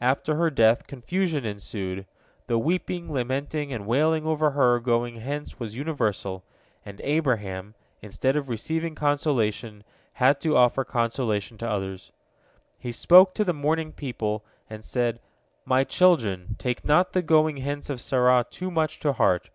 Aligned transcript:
After 0.00 0.34
her 0.36 0.48
death 0.48 0.86
confusion 0.86 1.44
ensued. 1.44 2.06
The 2.46 2.56
weeping, 2.58 3.12
lamenting, 3.12 3.70
and 3.70 3.86
wailing 3.86 4.24
over 4.24 4.50
her 4.52 4.80
going 4.80 5.16
hence 5.16 5.60
was 5.60 5.76
universal, 5.76 6.42
and 6.86 7.02
Abraham, 7.02 7.74
instead 8.00 8.34
of 8.34 8.48
receiving 8.48 8.94
consolation, 8.94 9.84
had 10.14 10.40
to 10.40 10.56
offer 10.56 10.84
consolation 10.84 11.58
to 11.58 11.68
others. 11.68 12.12
He 12.78 12.92
spoke 12.92 13.34
to 13.34 13.44
the 13.44 13.52
mourning 13.52 13.92
people, 13.92 14.42
and 14.70 14.82
said: 14.82 15.20
"My 15.66 15.84
children, 15.84 16.56
take 16.58 16.86
not 16.86 17.12
the 17.12 17.20
going 17.20 17.58
hence 17.58 17.90
of 17.90 18.00
Sarah 18.00 18.46
too 18.48 18.70
much 18.70 19.00
to 19.00 19.12
heart. 19.12 19.50